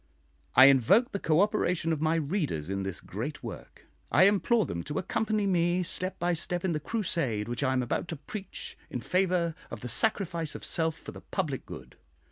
[0.55, 4.97] I invoke the cooperation of my readers in this great work: I implore them to
[4.97, 9.01] accompany me step by step in the crusade which I am about to preach in
[9.01, 11.97] favour of the sacrifice of self for the public good.